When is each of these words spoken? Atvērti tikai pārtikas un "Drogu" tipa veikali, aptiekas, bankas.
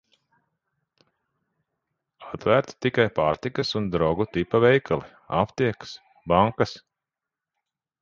Atvērti 2.37 2.79
tikai 2.87 3.07
pārtikas 3.21 3.75
un 3.83 3.93
"Drogu" 3.99 4.29
tipa 4.39 4.65
veikali, 4.67 5.15
aptiekas, 5.45 5.97
bankas. 6.35 6.79